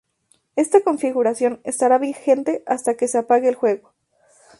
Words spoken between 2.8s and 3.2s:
que se